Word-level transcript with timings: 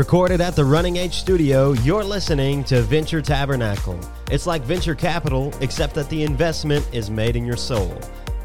Recorded 0.00 0.40
at 0.40 0.56
the 0.56 0.64
Running 0.64 0.96
Age 0.96 1.12
Studio, 1.12 1.72
you're 1.72 2.02
listening 2.02 2.64
to 2.64 2.80
Venture 2.80 3.20
Tabernacle. 3.20 4.00
It's 4.30 4.46
like 4.46 4.62
venture 4.62 4.94
capital, 4.94 5.52
except 5.60 5.94
that 5.94 6.08
the 6.08 6.22
investment 6.22 6.88
is 6.90 7.10
made 7.10 7.36
in 7.36 7.44
your 7.44 7.58
soul. 7.58 7.94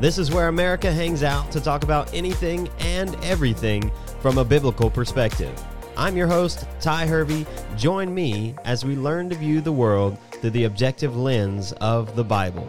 This 0.01 0.17
is 0.17 0.31
where 0.31 0.49
America 0.49 0.91
hangs 0.91 1.23
out 1.23 1.49
to 1.53 1.61
talk 1.61 1.83
about 1.83 2.13
anything 2.13 2.67
and 2.79 3.15
everything 3.23 3.89
from 4.19 4.37
a 4.37 4.43
biblical 4.43 4.89
perspective. 4.89 5.57
I'm 5.95 6.17
your 6.17 6.27
host, 6.27 6.67
Ty 6.81 7.07
Hervey. 7.07 7.45
Join 7.77 8.13
me 8.13 8.53
as 8.65 8.83
we 8.83 8.97
learn 8.97 9.29
to 9.29 9.35
view 9.35 9.61
the 9.61 9.71
world 9.71 10.19
through 10.41 10.49
the 10.49 10.65
objective 10.65 11.15
lens 11.15 11.71
of 11.79 12.17
the 12.17 12.23
Bible. 12.25 12.67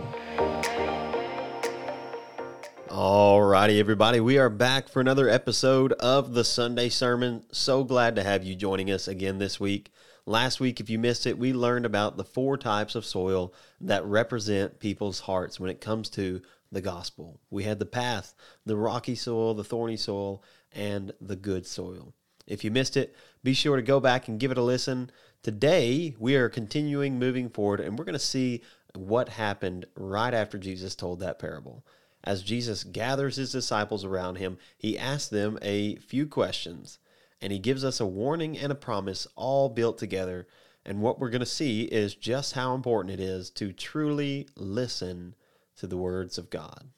Alrighty, 2.96 3.78
everybody, 3.78 4.20
we 4.20 4.38
are 4.38 4.48
back 4.48 4.88
for 4.88 5.00
another 5.00 5.28
episode 5.28 5.92
of 5.92 6.32
the 6.32 6.44
Sunday 6.44 6.88
Sermon. 6.88 7.44
So 7.52 7.84
glad 7.84 8.16
to 8.16 8.22
have 8.22 8.42
you 8.42 8.54
joining 8.54 8.90
us 8.90 9.06
again 9.06 9.36
this 9.36 9.60
week. 9.60 9.92
Last 10.24 10.60
week, 10.60 10.80
if 10.80 10.88
you 10.88 10.98
missed 10.98 11.26
it, 11.26 11.36
we 11.36 11.52
learned 11.52 11.84
about 11.84 12.16
the 12.16 12.24
four 12.24 12.56
types 12.56 12.94
of 12.94 13.04
soil 13.04 13.52
that 13.82 14.02
represent 14.06 14.80
people's 14.80 15.20
hearts 15.20 15.60
when 15.60 15.68
it 15.68 15.82
comes 15.82 16.08
to 16.08 16.40
the 16.72 16.80
gospel. 16.80 17.38
We 17.50 17.64
had 17.64 17.80
the 17.80 17.84
path, 17.84 18.32
the 18.64 18.78
rocky 18.78 19.14
soil, 19.14 19.52
the 19.52 19.62
thorny 19.62 19.98
soil, 19.98 20.42
and 20.72 21.12
the 21.20 21.36
good 21.36 21.66
soil. 21.66 22.14
If 22.46 22.64
you 22.64 22.70
missed 22.70 22.96
it, 22.96 23.14
be 23.44 23.52
sure 23.52 23.76
to 23.76 23.82
go 23.82 24.00
back 24.00 24.26
and 24.26 24.40
give 24.40 24.52
it 24.52 24.56
a 24.56 24.62
listen. 24.62 25.10
Today, 25.42 26.14
we 26.18 26.34
are 26.36 26.48
continuing 26.48 27.18
moving 27.18 27.50
forward, 27.50 27.80
and 27.80 27.98
we're 27.98 28.06
going 28.06 28.14
to 28.14 28.18
see 28.18 28.62
what 28.94 29.28
happened 29.28 29.84
right 29.96 30.32
after 30.32 30.56
Jesus 30.56 30.94
told 30.94 31.20
that 31.20 31.38
parable 31.38 31.84
as 32.26 32.42
Jesus 32.42 32.82
gathers 32.82 33.36
his 33.36 33.52
disciples 33.52 34.04
around 34.04 34.36
him, 34.36 34.58
he 34.76 34.98
asks 34.98 35.28
them 35.28 35.58
a 35.62 35.96
few 35.96 36.26
questions 36.26 36.98
and 37.40 37.52
he 37.52 37.58
gives 37.58 37.84
us 37.84 38.00
a 38.00 38.06
warning 38.06 38.58
and 38.58 38.72
a 38.72 38.76
promise 38.76 39.26
all 39.36 39.68
built 39.68 39.98
together. 39.98 40.48
And 40.84 41.00
what 41.00 41.20
we're 41.20 41.30
going 41.30 41.40
to 41.40 41.46
see 41.46 41.82
is 41.82 42.14
just 42.14 42.54
how 42.54 42.74
important 42.74 43.14
it 43.14 43.22
is 43.22 43.50
to 43.50 43.72
truly 43.72 44.48
listen 44.56 45.34
to 45.76 45.86
the 45.86 45.96
words 45.96 46.38
of 46.38 46.50
God. 46.50 46.88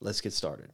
Let's 0.00 0.20
get 0.20 0.32
started. 0.32 0.70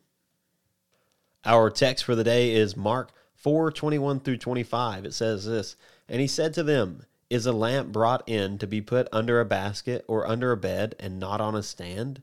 Our 1.45 1.71
text 1.71 2.05
for 2.05 2.15
the 2.15 2.25
day 2.25 2.55
is 2.55 2.77
Mark 2.77 3.13
4 3.37 3.71
21 3.71 4.21
through 4.21 4.39
25. 4.39 5.05
It 5.05 5.15
says 5.15 5.47
this 5.47 5.77
And 6.09 6.21
he 6.21 6.27
said 6.27 6.53
to 6.55 6.63
them, 6.63 7.05
Is 7.31 7.47
a 7.47 7.53
lamp 7.53 7.93
brought 7.93 8.29
in 8.29 8.59
to 8.59 8.67
be 8.67 8.81
put 8.81 9.09
under 9.13 9.41
a 9.41 9.45
basket 9.45 10.05
or 10.09 10.27
under 10.27 10.53
a 10.53 10.57
bed 10.57 10.95
and 10.99 11.19
not 11.19 11.41
on 11.41 11.55
a 11.55 11.63
stand? 11.63 12.23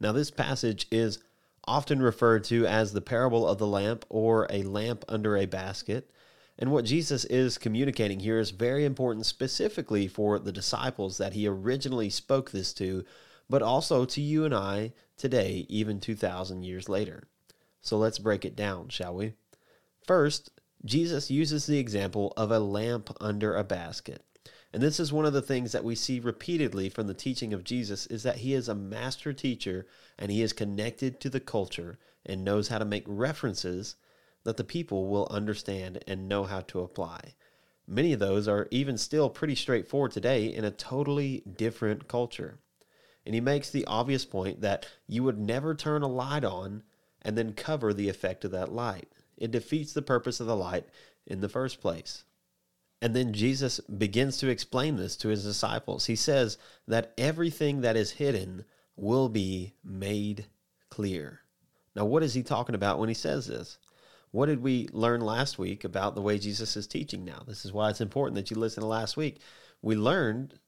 Now, 0.00 0.12
this 0.12 0.30
passage 0.30 0.86
is 0.90 1.18
often 1.66 2.00
referred 2.00 2.44
to 2.44 2.66
as 2.66 2.92
the 2.92 3.02
parable 3.02 3.46
of 3.46 3.58
the 3.58 3.66
lamp 3.66 4.06
or 4.08 4.46
a 4.50 4.62
lamp 4.62 5.04
under 5.08 5.36
a 5.36 5.46
basket. 5.46 6.10
And 6.58 6.72
what 6.72 6.84
Jesus 6.84 7.24
is 7.26 7.58
communicating 7.58 8.20
here 8.20 8.38
is 8.38 8.50
very 8.50 8.84
important, 8.84 9.26
specifically 9.26 10.08
for 10.08 10.38
the 10.38 10.52
disciples 10.52 11.18
that 11.18 11.34
he 11.34 11.46
originally 11.46 12.10
spoke 12.10 12.50
this 12.50 12.72
to, 12.74 13.04
but 13.48 13.62
also 13.62 14.04
to 14.06 14.20
you 14.20 14.44
and 14.44 14.54
I 14.54 14.92
today, 15.16 15.66
even 15.68 16.00
2,000 16.00 16.62
years 16.62 16.88
later. 16.88 17.24
So 17.82 17.96
let's 17.96 18.18
break 18.18 18.44
it 18.44 18.56
down, 18.56 18.88
shall 18.88 19.14
we? 19.14 19.34
First, 20.06 20.50
Jesus 20.84 21.30
uses 21.30 21.66
the 21.66 21.78
example 21.78 22.32
of 22.36 22.50
a 22.50 22.58
lamp 22.58 23.14
under 23.20 23.54
a 23.54 23.64
basket. 23.64 24.24
And 24.72 24.82
this 24.82 25.00
is 25.00 25.12
one 25.12 25.26
of 25.26 25.32
the 25.32 25.42
things 25.42 25.72
that 25.72 25.82
we 25.82 25.96
see 25.96 26.20
repeatedly 26.20 26.88
from 26.88 27.08
the 27.08 27.14
teaching 27.14 27.52
of 27.52 27.64
Jesus 27.64 28.06
is 28.06 28.22
that 28.22 28.36
he 28.38 28.54
is 28.54 28.68
a 28.68 28.74
master 28.74 29.32
teacher 29.32 29.86
and 30.18 30.30
he 30.30 30.42
is 30.42 30.52
connected 30.52 31.20
to 31.20 31.30
the 31.30 31.40
culture 31.40 31.98
and 32.24 32.44
knows 32.44 32.68
how 32.68 32.78
to 32.78 32.84
make 32.84 33.04
references 33.06 33.96
that 34.44 34.56
the 34.56 34.64
people 34.64 35.08
will 35.08 35.26
understand 35.30 36.02
and 36.06 36.28
know 36.28 36.44
how 36.44 36.60
to 36.60 36.80
apply. 36.80 37.34
Many 37.86 38.12
of 38.12 38.20
those 38.20 38.46
are 38.46 38.68
even 38.70 38.96
still 38.96 39.28
pretty 39.28 39.56
straightforward 39.56 40.12
today 40.12 40.46
in 40.46 40.64
a 40.64 40.70
totally 40.70 41.42
different 41.56 42.06
culture. 42.06 42.60
And 43.26 43.34
he 43.34 43.40
makes 43.40 43.70
the 43.70 43.84
obvious 43.86 44.24
point 44.24 44.60
that 44.60 44.86
you 45.08 45.24
would 45.24 45.38
never 45.38 45.74
turn 45.74 46.02
a 46.02 46.08
light 46.08 46.44
on 46.44 46.84
and 47.22 47.36
then 47.36 47.52
cover 47.52 47.92
the 47.92 48.08
effect 48.08 48.44
of 48.44 48.52
that 48.52 48.72
light. 48.72 49.08
It 49.36 49.50
defeats 49.50 49.92
the 49.92 50.02
purpose 50.02 50.38
of 50.38 50.46
the 50.46 50.56
light 50.56 50.86
in 51.26 51.40
the 51.40 51.48
first 51.48 51.80
place. 51.80 52.24
And 53.02 53.16
then 53.16 53.32
Jesus 53.32 53.80
begins 53.80 54.36
to 54.38 54.48
explain 54.48 54.96
this 54.96 55.16
to 55.18 55.28
his 55.28 55.42
disciples. 55.42 56.06
He 56.06 56.16
says 56.16 56.58
that 56.86 57.14
everything 57.16 57.80
that 57.80 57.96
is 57.96 58.12
hidden 58.12 58.64
will 58.96 59.28
be 59.28 59.72
made 59.82 60.46
clear. 60.90 61.40
Now, 61.96 62.04
what 62.04 62.22
is 62.22 62.34
he 62.34 62.42
talking 62.42 62.74
about 62.74 62.98
when 62.98 63.08
he 63.08 63.14
says 63.14 63.46
this? 63.46 63.78
What 64.32 64.46
did 64.46 64.62
we 64.62 64.88
learn 64.92 65.22
last 65.22 65.58
week 65.58 65.82
about 65.82 66.14
the 66.14 66.20
way 66.20 66.38
Jesus 66.38 66.76
is 66.76 66.86
teaching 66.86 67.24
now? 67.24 67.42
This 67.46 67.64
is 67.64 67.72
why 67.72 67.90
it's 67.90 68.00
important 68.00 68.36
that 68.36 68.50
you 68.50 68.56
listen 68.56 68.82
to 68.82 68.86
last 68.86 69.16
week. 69.16 69.40
We 69.82 69.96
learned 69.96 70.58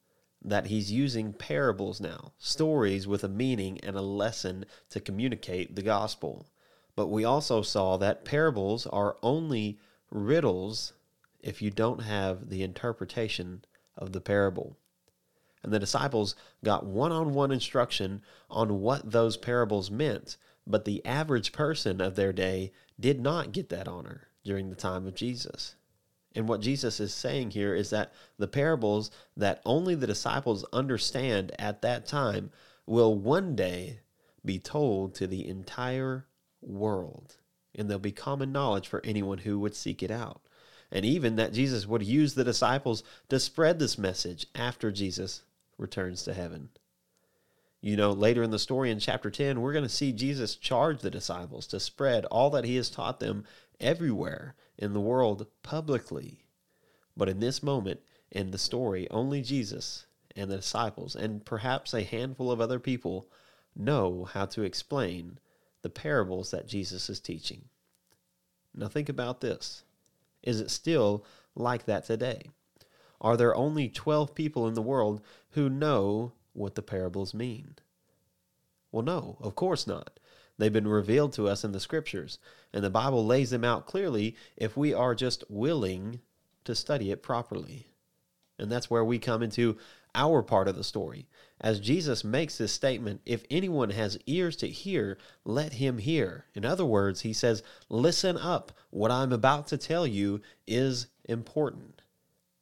that 0.43 0.67
he's 0.67 0.91
using 0.91 1.31
parables 1.31 2.01
now, 2.01 2.33
stories 2.37 3.07
with 3.07 3.23
a 3.23 3.29
meaning 3.29 3.79
and 3.81 3.95
a 3.95 4.01
lesson 4.01 4.65
to 4.89 4.99
communicate 4.99 5.75
the 5.75 5.81
gospel. 5.81 6.47
But 6.95 7.07
we 7.07 7.23
also 7.23 7.61
saw 7.61 7.95
that 7.97 8.25
parables 8.25 8.85
are 8.87 9.17
only 9.23 9.79
riddles 10.11 10.93
if 11.43 11.61
you 11.61 11.69
don't 11.69 12.01
have 12.01 12.49
the 12.49 12.63
interpretation 12.63 13.63
of 13.97 14.13
the 14.13 14.21
parable. 14.21 14.77
And 15.61 15.71
the 15.71 15.79
disciples 15.79 16.35
got 16.63 16.85
one 16.85 17.11
on 17.11 17.33
one 17.33 17.51
instruction 17.51 18.21
on 18.49 18.81
what 18.81 19.11
those 19.11 19.37
parables 19.37 19.91
meant, 19.91 20.37
but 20.65 20.85
the 20.85 21.05
average 21.05 21.51
person 21.51 22.01
of 22.01 22.15
their 22.15 22.33
day 22.33 22.71
did 22.99 23.21
not 23.21 23.51
get 23.51 23.69
that 23.69 23.87
honor 23.87 24.27
during 24.43 24.69
the 24.69 24.75
time 24.75 25.05
of 25.05 25.15
Jesus. 25.15 25.75
And 26.35 26.47
what 26.47 26.61
Jesus 26.61 26.99
is 26.99 27.13
saying 27.13 27.51
here 27.51 27.75
is 27.75 27.91
that 27.91 28.11
the 28.37 28.47
parables 28.47 29.11
that 29.37 29.61
only 29.65 29.95
the 29.95 30.07
disciples 30.07 30.65
understand 30.73 31.51
at 31.59 31.81
that 31.81 32.07
time 32.07 32.51
will 32.85 33.15
one 33.15 33.55
day 33.55 33.99
be 34.43 34.59
told 34.59 35.13
to 35.15 35.27
the 35.27 35.47
entire 35.47 36.25
world, 36.61 37.37
and 37.75 37.89
they'll 37.89 37.99
be 37.99 38.11
common 38.11 38.51
knowledge 38.51 38.87
for 38.87 39.01
anyone 39.05 39.39
who 39.39 39.59
would 39.59 39.75
seek 39.75 40.01
it 40.01 40.11
out 40.11 40.41
and 40.93 41.03
even 41.03 41.35
that 41.35 41.51
Jesus 41.51 41.87
would 41.87 42.03
use 42.03 42.35
the 42.35 42.43
disciples 42.43 43.03
to 43.27 43.39
spread 43.39 43.79
this 43.79 43.97
message 43.97 44.45
after 44.53 44.91
Jesus 44.91 45.41
returns 45.79 46.21
to 46.23 46.35
heaven. 46.35 46.69
You 47.81 47.97
know, 47.97 48.11
later 48.11 48.43
in 48.43 48.51
the 48.51 48.59
story 48.59 48.91
in 48.91 48.99
chapter 48.99 49.31
10, 49.31 49.59
we're 49.59 49.73
going 49.73 49.83
to 49.83 49.89
see 49.89 50.13
Jesus 50.13 50.55
charge 50.55 51.01
the 51.01 51.09
disciples 51.09 51.65
to 51.67 51.79
spread 51.79 52.25
all 52.25 52.51
that 52.51 52.63
he 52.63 52.75
has 52.75 52.91
taught 52.91 53.19
them 53.19 53.43
everywhere 53.79 54.53
in 54.77 54.93
the 54.93 55.01
world 55.01 55.47
publicly. 55.63 56.45
But 57.17 57.27
in 57.27 57.39
this 57.39 57.63
moment 57.63 57.99
in 58.31 58.51
the 58.51 58.57
story, 58.59 59.09
only 59.09 59.41
Jesus 59.41 60.05
and 60.35 60.49
the 60.49 60.57
disciples, 60.57 61.15
and 61.15 61.43
perhaps 61.43 61.93
a 61.93 62.03
handful 62.03 62.51
of 62.51 62.61
other 62.61 62.79
people, 62.79 63.27
know 63.75 64.25
how 64.31 64.45
to 64.45 64.61
explain 64.61 65.39
the 65.81 65.89
parables 65.89 66.51
that 66.51 66.67
Jesus 66.67 67.09
is 67.09 67.19
teaching. 67.19 67.65
Now, 68.75 68.87
think 68.87 69.09
about 69.09 69.41
this. 69.41 69.83
Is 70.43 70.59
it 70.59 70.69
still 70.69 71.25
like 71.55 71.85
that 71.85 72.05
today? 72.05 72.49
Are 73.21 73.37
there 73.37 73.55
only 73.55 73.87
12 73.89 74.35
people 74.35 74.67
in 74.67 74.73
the 74.73 74.81
world 74.81 75.21
who 75.51 75.69
know 75.69 76.33
what 76.51 76.75
the 76.75 76.81
parables 76.81 77.33
mean? 77.33 77.75
Well, 78.91 79.03
no, 79.03 79.37
of 79.39 79.55
course 79.55 79.87
not. 79.87 80.19
They've 80.57 80.71
been 80.71 80.87
revealed 80.87 81.33
to 81.33 81.47
us 81.47 81.63
in 81.63 81.71
the 81.71 81.79
scriptures, 81.79 82.37
and 82.71 82.83
the 82.83 82.89
Bible 82.89 83.25
lays 83.25 83.49
them 83.49 83.63
out 83.63 83.87
clearly 83.87 84.35
if 84.55 84.77
we 84.77 84.93
are 84.93 85.15
just 85.15 85.43
willing 85.49 86.19
to 86.65 86.75
study 86.75 87.11
it 87.11 87.23
properly. 87.23 87.92
And 88.63 88.71
that's 88.71 88.89
where 88.89 89.03
we 89.03 89.19
come 89.19 89.43
into 89.43 89.77
our 90.15 90.41
part 90.41 90.69
of 90.69 90.77
the 90.77 90.85
story. 90.85 91.27
As 91.59 91.81
Jesus 91.81 92.23
makes 92.23 92.57
this 92.57 92.71
statement, 92.71 93.19
if 93.25 93.43
anyone 93.51 93.89
has 93.89 94.17
ears 94.25 94.55
to 94.57 94.67
hear, 94.67 95.17
let 95.43 95.73
him 95.73 95.97
hear. 95.97 96.45
In 96.55 96.63
other 96.63 96.85
words, 96.85 97.21
he 97.21 97.33
says, 97.33 97.61
listen 97.89 98.37
up. 98.37 98.71
What 98.89 99.11
I'm 99.11 99.33
about 99.33 99.67
to 99.67 99.77
tell 99.77 100.07
you 100.07 100.39
is 100.65 101.07
important. 101.25 102.01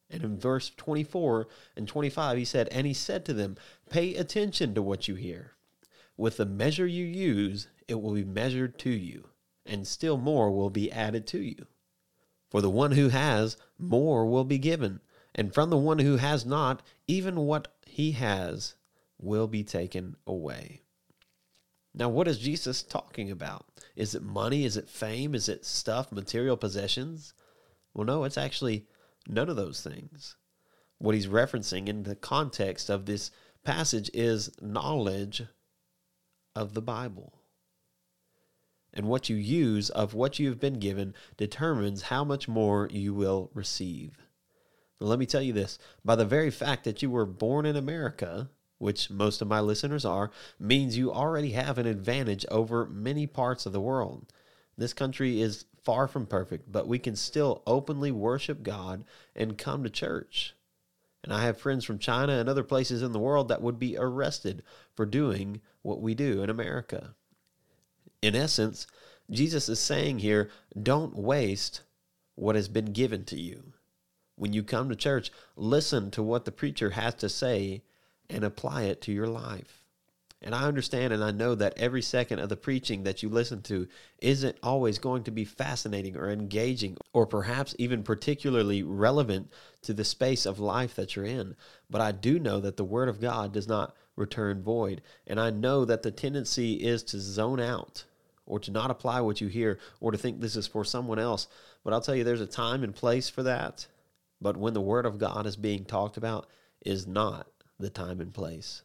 And 0.09 0.23
in 0.23 0.39
verse 0.39 0.71
24 0.75 1.47
and 1.77 1.87
25, 1.87 2.37
he 2.37 2.45
said, 2.45 2.67
And 2.69 2.87
he 2.87 2.93
said 2.93 3.23
to 3.25 3.33
them, 3.33 3.55
Pay 3.91 4.15
attention 4.15 4.73
to 4.73 4.81
what 4.81 5.07
you 5.07 5.13
hear. 5.13 5.53
With 6.17 6.37
the 6.37 6.47
measure 6.47 6.87
you 6.87 7.05
use, 7.05 7.67
it 7.87 8.01
will 8.01 8.13
be 8.13 8.25
measured 8.25 8.79
to 8.79 8.89
you, 8.89 9.29
and 9.67 9.87
still 9.87 10.17
more 10.17 10.51
will 10.51 10.71
be 10.71 10.91
added 10.91 11.27
to 11.27 11.39
you. 11.39 11.67
For 12.49 12.59
the 12.59 12.71
one 12.71 12.91
who 12.91 13.09
has, 13.09 13.55
more 13.77 14.25
will 14.25 14.43
be 14.43 14.57
given 14.57 14.99
And 15.33 15.53
from 15.53 15.69
the 15.69 15.77
one 15.77 15.99
who 15.99 16.17
has 16.17 16.45
not, 16.45 16.81
even 17.07 17.37
what 17.37 17.69
he 17.85 18.11
has 18.13 18.75
will 19.19 19.47
be 19.47 19.63
taken 19.63 20.15
away. 20.27 20.81
Now, 21.93 22.09
what 22.09 22.27
is 22.27 22.39
Jesus 22.39 22.83
talking 22.83 23.29
about? 23.31 23.65
Is 23.95 24.15
it 24.15 24.23
money? 24.23 24.65
Is 24.65 24.77
it 24.77 24.89
fame? 24.89 25.35
Is 25.35 25.49
it 25.49 25.65
stuff, 25.65 26.11
material 26.11 26.57
possessions? 26.57 27.33
Well, 27.93 28.05
no, 28.05 28.23
it's 28.23 28.37
actually 28.37 28.87
none 29.27 29.49
of 29.49 29.57
those 29.57 29.81
things. 29.81 30.37
What 30.99 31.15
he's 31.15 31.27
referencing 31.27 31.87
in 31.87 32.03
the 32.03 32.15
context 32.15 32.89
of 32.89 33.05
this 33.05 33.31
passage 33.63 34.09
is 34.13 34.51
knowledge 34.61 35.43
of 36.55 36.73
the 36.73 36.81
Bible. 36.81 37.33
And 38.93 39.07
what 39.07 39.29
you 39.29 39.35
use 39.35 39.89
of 39.89 40.13
what 40.13 40.39
you 40.39 40.49
have 40.49 40.59
been 40.59 40.79
given 40.79 41.13
determines 41.37 42.03
how 42.03 42.23
much 42.23 42.47
more 42.47 42.87
you 42.91 43.13
will 43.13 43.49
receive. 43.53 44.17
Let 45.01 45.19
me 45.19 45.25
tell 45.25 45.41
you 45.41 45.53
this 45.53 45.79
by 46.05 46.15
the 46.15 46.25
very 46.25 46.51
fact 46.51 46.83
that 46.83 47.01
you 47.01 47.09
were 47.09 47.25
born 47.25 47.65
in 47.65 47.75
America, 47.75 48.49
which 48.77 49.09
most 49.09 49.41
of 49.41 49.47
my 49.47 49.59
listeners 49.59 50.05
are, 50.05 50.31
means 50.59 50.97
you 50.97 51.11
already 51.11 51.51
have 51.51 51.77
an 51.77 51.87
advantage 51.87 52.45
over 52.51 52.85
many 52.85 53.25
parts 53.25 53.65
of 53.65 53.73
the 53.73 53.81
world. 53.81 54.31
This 54.77 54.93
country 54.93 55.41
is 55.41 55.65
far 55.83 56.07
from 56.07 56.27
perfect, 56.27 56.71
but 56.71 56.87
we 56.87 56.99
can 56.99 57.15
still 57.15 57.63
openly 57.65 58.11
worship 58.11 58.61
God 58.61 59.03
and 59.35 59.57
come 59.57 59.83
to 59.83 59.89
church. 59.89 60.55
And 61.23 61.33
I 61.33 61.43
have 61.43 61.59
friends 61.59 61.83
from 61.83 61.99
China 61.99 62.33
and 62.33 62.47
other 62.47 62.63
places 62.63 63.01
in 63.01 63.11
the 63.11 63.19
world 63.19 63.47
that 63.49 63.61
would 63.61 63.79
be 63.79 63.97
arrested 63.97 64.63
for 64.95 65.05
doing 65.05 65.61
what 65.81 66.01
we 66.01 66.13
do 66.15 66.41
in 66.43 66.49
America. 66.49 67.15
In 68.21 68.35
essence, 68.35 68.87
Jesus 69.29 69.67
is 69.69 69.79
saying 69.79 70.19
here 70.19 70.49
don't 70.81 71.15
waste 71.15 71.81
what 72.35 72.55
has 72.55 72.67
been 72.67 72.85
given 72.85 73.23
to 73.25 73.39
you. 73.39 73.73
When 74.41 74.53
you 74.53 74.63
come 74.63 74.89
to 74.89 74.95
church, 74.95 75.31
listen 75.55 76.09
to 76.09 76.23
what 76.23 76.45
the 76.45 76.51
preacher 76.51 76.89
has 76.89 77.13
to 77.13 77.29
say 77.29 77.83
and 78.27 78.43
apply 78.43 78.85
it 78.85 78.99
to 79.01 79.11
your 79.11 79.27
life. 79.27 79.83
And 80.41 80.55
I 80.55 80.63
understand 80.63 81.13
and 81.13 81.23
I 81.23 81.29
know 81.29 81.53
that 81.53 81.77
every 81.77 82.01
second 82.01 82.39
of 82.39 82.49
the 82.49 82.57
preaching 82.57 83.03
that 83.03 83.21
you 83.21 83.29
listen 83.29 83.61
to 83.61 83.87
isn't 84.17 84.57
always 84.63 84.97
going 84.97 85.25
to 85.25 85.31
be 85.31 85.45
fascinating 85.45 86.17
or 86.17 86.31
engaging 86.31 86.97
or 87.13 87.27
perhaps 87.27 87.75
even 87.77 88.01
particularly 88.01 88.81
relevant 88.81 89.51
to 89.83 89.93
the 89.93 90.03
space 90.03 90.47
of 90.47 90.59
life 90.59 90.95
that 90.95 91.15
you're 91.15 91.23
in. 91.23 91.55
But 91.87 92.01
I 92.01 92.11
do 92.11 92.39
know 92.39 92.59
that 92.61 92.77
the 92.77 92.83
Word 92.83 93.09
of 93.09 93.21
God 93.21 93.53
does 93.53 93.67
not 93.67 93.95
return 94.15 94.63
void. 94.63 95.03
And 95.27 95.39
I 95.39 95.51
know 95.51 95.85
that 95.85 96.01
the 96.01 96.09
tendency 96.09 96.77
is 96.77 97.03
to 97.03 97.19
zone 97.19 97.59
out 97.59 98.05
or 98.47 98.59
to 98.61 98.71
not 98.71 98.89
apply 98.89 99.21
what 99.21 99.39
you 99.39 99.49
hear 99.49 99.77
or 99.99 100.11
to 100.11 100.17
think 100.17 100.41
this 100.41 100.55
is 100.55 100.65
for 100.65 100.83
someone 100.83 101.19
else. 101.19 101.47
But 101.83 101.93
I'll 101.93 102.01
tell 102.01 102.15
you, 102.15 102.23
there's 102.23 102.41
a 102.41 102.47
time 102.47 102.83
and 102.83 102.95
place 102.95 103.29
for 103.29 103.43
that. 103.43 103.85
But 104.41 104.57
when 104.57 104.73
the 104.73 104.81
Word 104.81 105.05
of 105.05 105.19
God 105.19 105.45
is 105.45 105.55
being 105.55 105.85
talked 105.85 106.17
about, 106.17 106.47
is 106.83 107.05
not 107.05 107.47
the 107.79 107.89
time 107.89 108.19
and 108.19 108.33
place. 108.33 108.81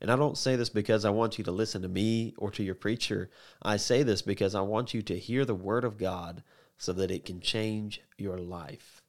And 0.00 0.10
I 0.10 0.16
don't 0.16 0.38
say 0.38 0.56
this 0.56 0.68
because 0.68 1.04
I 1.04 1.10
want 1.10 1.38
you 1.38 1.44
to 1.44 1.50
listen 1.50 1.82
to 1.82 1.88
me 1.88 2.34
or 2.38 2.50
to 2.52 2.62
your 2.62 2.74
preacher. 2.74 3.30
I 3.62 3.76
say 3.78 4.02
this 4.02 4.22
because 4.22 4.54
I 4.54 4.60
want 4.60 4.94
you 4.94 5.02
to 5.02 5.18
hear 5.18 5.44
the 5.44 5.54
word 5.54 5.84
of 5.84 5.98
God 5.98 6.42
so 6.76 6.92
that 6.92 7.10
it 7.10 7.24
can 7.24 7.40
change 7.40 8.02
your 8.18 8.38
life. 8.38 9.02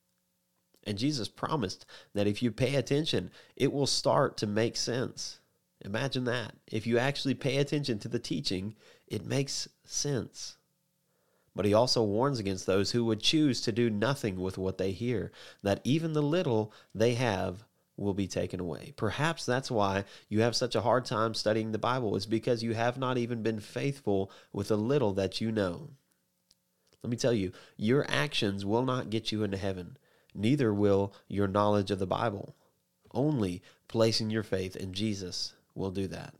And 0.85 0.97
Jesus 0.97 1.27
promised 1.27 1.85
that 2.13 2.27
if 2.27 2.41
you 2.41 2.51
pay 2.51 2.75
attention, 2.75 3.29
it 3.57 3.73
will 3.73 3.87
start 3.87 4.37
to 4.37 4.47
make 4.47 4.77
sense. 4.77 5.41
Imagine 5.81 6.23
that. 6.23 6.55
If 6.71 6.87
you 6.87 6.97
actually 6.97 7.33
pay 7.33 7.57
attention 7.57 7.99
to 7.99 8.07
the 8.07 8.19
teaching, 8.19 8.75
it 9.07 9.25
makes 9.25 9.67
sense. 9.83 10.55
But 11.57 11.65
he 11.65 11.73
also 11.73 12.03
warns 12.03 12.37
against 12.37 12.67
those 12.67 12.91
who 12.91 13.03
would 13.05 13.19
choose 13.19 13.61
to 13.61 13.71
do 13.71 13.89
nothing 13.89 14.39
with 14.39 14.59
what 14.59 14.77
they 14.77 14.91
hear, 14.91 15.31
that 15.63 15.81
even 15.83 16.13
the 16.13 16.21
little 16.21 16.71
they 16.93 17.15
have 17.15 17.65
will 17.97 18.13
be 18.13 18.27
taken 18.27 18.59
away. 18.59 18.93
Perhaps 18.95 19.43
that's 19.43 19.71
why 19.71 20.05
you 20.29 20.41
have 20.41 20.55
such 20.55 20.75
a 20.75 20.81
hard 20.81 21.03
time 21.03 21.33
studying 21.33 21.71
the 21.71 21.79
Bible, 21.79 22.15
is 22.15 22.27
because 22.27 22.61
you 22.61 22.75
have 22.75 22.99
not 22.99 23.17
even 23.17 23.41
been 23.41 23.59
faithful 23.59 24.29
with 24.53 24.67
the 24.67 24.77
little 24.77 25.13
that 25.13 25.41
you 25.41 25.51
know. 25.51 25.89
Let 27.01 27.09
me 27.09 27.17
tell 27.17 27.33
you, 27.33 27.51
your 27.75 28.05
actions 28.07 28.63
will 28.63 28.85
not 28.85 29.09
get 29.09 29.31
you 29.31 29.41
into 29.41 29.57
heaven, 29.57 29.97
neither 30.35 30.71
will 30.71 31.11
your 31.27 31.47
knowledge 31.47 31.89
of 31.89 31.97
the 31.97 32.05
Bible. 32.05 32.55
Only 33.11 33.63
placing 33.87 34.29
your 34.29 34.43
faith 34.43 34.75
in 34.75 34.93
Jesus 34.93 35.53
will 35.73 35.89
do 35.89 36.05
that. 36.05 36.35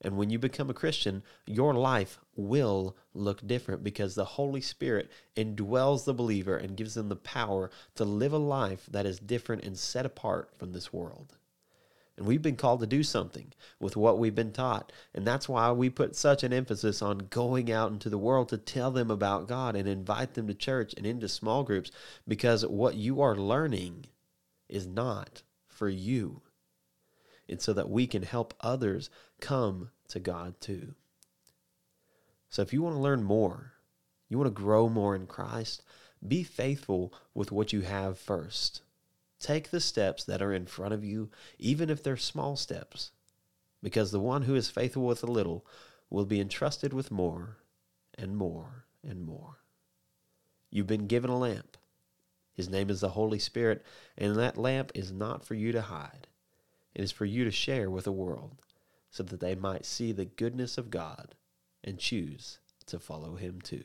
And 0.00 0.16
when 0.16 0.30
you 0.30 0.40
become 0.40 0.68
a 0.68 0.74
Christian, 0.74 1.22
your 1.46 1.74
life 1.74 2.18
will 2.36 2.96
look 3.14 3.46
different 3.46 3.84
because 3.84 4.14
the 4.14 4.24
Holy 4.24 4.60
Spirit 4.60 5.10
indwells 5.36 6.04
the 6.04 6.14
believer 6.14 6.56
and 6.56 6.76
gives 6.76 6.94
them 6.94 7.08
the 7.08 7.16
power 7.16 7.70
to 7.94 8.04
live 8.04 8.32
a 8.32 8.38
life 8.38 8.86
that 8.90 9.06
is 9.06 9.18
different 9.18 9.64
and 9.64 9.78
set 9.78 10.06
apart 10.06 10.50
from 10.56 10.72
this 10.72 10.92
world. 10.92 11.36
And 12.16 12.26
we've 12.26 12.42
been 12.42 12.56
called 12.56 12.80
to 12.80 12.86
do 12.86 13.02
something 13.02 13.52
with 13.80 13.96
what 13.96 14.18
we've 14.18 14.34
been 14.34 14.52
taught. 14.52 14.92
And 15.14 15.26
that's 15.26 15.48
why 15.48 15.72
we 15.72 15.88
put 15.88 16.14
such 16.14 16.42
an 16.42 16.52
emphasis 16.52 17.00
on 17.00 17.26
going 17.30 17.72
out 17.72 17.90
into 17.90 18.10
the 18.10 18.18
world 18.18 18.50
to 18.50 18.58
tell 18.58 18.90
them 18.90 19.10
about 19.10 19.48
God 19.48 19.76
and 19.76 19.88
invite 19.88 20.34
them 20.34 20.46
to 20.46 20.54
church 20.54 20.94
and 20.96 21.06
into 21.06 21.28
small 21.28 21.64
groups 21.64 21.90
because 22.28 22.66
what 22.66 22.96
you 22.96 23.22
are 23.22 23.34
learning 23.34 24.06
is 24.68 24.86
not 24.86 25.42
for 25.66 25.88
you. 25.88 26.42
It's 27.48 27.64
so 27.64 27.72
that 27.72 27.90
we 27.90 28.06
can 28.06 28.22
help 28.22 28.54
others 28.60 29.10
come 29.40 29.90
to 30.08 30.20
God 30.20 30.60
too. 30.60 30.94
So 32.52 32.60
if 32.60 32.74
you 32.74 32.82
want 32.82 32.96
to 32.96 33.00
learn 33.00 33.22
more, 33.22 33.72
you 34.28 34.36
want 34.36 34.54
to 34.54 34.62
grow 34.62 34.86
more 34.86 35.16
in 35.16 35.26
Christ, 35.26 35.82
be 36.26 36.42
faithful 36.42 37.10
with 37.32 37.50
what 37.50 37.72
you 37.72 37.80
have 37.80 38.18
first. 38.18 38.82
Take 39.40 39.70
the 39.70 39.80
steps 39.80 40.22
that 40.24 40.42
are 40.42 40.52
in 40.52 40.66
front 40.66 40.92
of 40.92 41.02
you, 41.02 41.30
even 41.58 41.88
if 41.88 42.02
they're 42.02 42.18
small 42.18 42.56
steps, 42.56 43.10
because 43.82 44.10
the 44.10 44.20
one 44.20 44.42
who 44.42 44.54
is 44.54 44.68
faithful 44.68 45.06
with 45.06 45.22
a 45.22 45.32
little 45.32 45.64
will 46.10 46.26
be 46.26 46.42
entrusted 46.42 46.92
with 46.92 47.10
more 47.10 47.56
and 48.18 48.36
more 48.36 48.84
and 49.02 49.24
more. 49.24 49.60
You've 50.70 50.86
been 50.86 51.06
given 51.06 51.30
a 51.30 51.38
lamp. 51.38 51.78
His 52.52 52.68
name 52.68 52.90
is 52.90 53.00
the 53.00 53.08
Holy 53.08 53.38
Spirit, 53.38 53.82
and 54.18 54.36
that 54.36 54.58
lamp 54.58 54.92
is 54.94 55.10
not 55.10 55.42
for 55.42 55.54
you 55.54 55.72
to 55.72 55.80
hide. 55.80 56.26
It 56.94 57.00
is 57.00 57.12
for 57.12 57.24
you 57.24 57.44
to 57.44 57.50
share 57.50 57.88
with 57.88 58.04
the 58.04 58.12
world 58.12 58.60
so 59.10 59.22
that 59.22 59.40
they 59.40 59.54
might 59.54 59.86
see 59.86 60.12
the 60.12 60.26
goodness 60.26 60.76
of 60.76 60.90
God 60.90 61.34
and 61.84 61.98
choose 61.98 62.58
to 62.86 62.98
follow 62.98 63.36
him 63.36 63.60
too. 63.60 63.84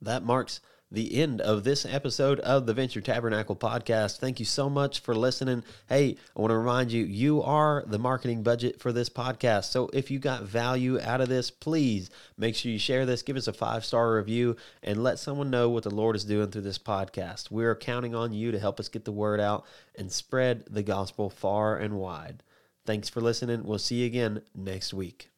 That 0.00 0.24
marks 0.24 0.60
the 0.94 1.20
end 1.20 1.40
of 1.40 1.64
this 1.64 1.84
episode 1.84 2.38
of 2.40 2.66
the 2.66 2.74
Venture 2.74 3.00
Tabernacle 3.00 3.56
podcast. 3.56 4.18
Thank 4.18 4.38
you 4.38 4.44
so 4.44 4.70
much 4.70 5.00
for 5.00 5.14
listening. 5.14 5.64
Hey, 5.88 6.16
I 6.36 6.40
want 6.40 6.52
to 6.52 6.56
remind 6.56 6.92
you, 6.92 7.04
you 7.04 7.42
are 7.42 7.82
the 7.86 7.98
marketing 7.98 8.42
budget 8.42 8.80
for 8.80 8.92
this 8.92 9.08
podcast. 9.08 9.64
So 9.64 9.90
if 9.92 10.10
you 10.10 10.18
got 10.18 10.44
value 10.44 11.00
out 11.00 11.20
of 11.20 11.28
this, 11.28 11.50
please 11.50 12.10
make 12.38 12.54
sure 12.54 12.70
you 12.70 12.78
share 12.78 13.06
this, 13.06 13.22
give 13.22 13.36
us 13.36 13.48
a 13.48 13.52
five 13.52 13.84
star 13.84 14.14
review, 14.14 14.56
and 14.82 15.02
let 15.02 15.18
someone 15.18 15.50
know 15.50 15.68
what 15.68 15.82
the 15.82 15.94
Lord 15.94 16.16
is 16.16 16.24
doing 16.24 16.50
through 16.50 16.62
this 16.62 16.78
podcast. 16.78 17.50
We're 17.50 17.74
counting 17.74 18.14
on 18.14 18.32
you 18.32 18.52
to 18.52 18.60
help 18.60 18.78
us 18.78 18.88
get 18.88 19.04
the 19.04 19.12
word 19.12 19.40
out 19.40 19.64
and 19.96 20.12
spread 20.12 20.64
the 20.70 20.82
gospel 20.82 21.28
far 21.28 21.76
and 21.76 21.94
wide. 21.94 22.42
Thanks 22.86 23.08
for 23.08 23.20
listening. 23.20 23.64
We'll 23.64 23.78
see 23.78 23.96
you 23.96 24.06
again 24.06 24.42
next 24.54 24.94
week. 24.94 25.33